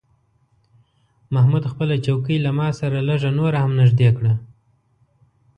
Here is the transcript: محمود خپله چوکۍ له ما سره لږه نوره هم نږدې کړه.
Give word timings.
محمود 1.33 1.63
خپله 1.71 1.95
چوکۍ 2.05 2.37
له 2.45 2.51
ما 2.57 2.67
سره 2.79 2.97
لږه 3.07 3.31
نوره 3.39 3.57
هم 3.63 3.71
نږدې 3.81 4.09
کړه. 4.17 4.33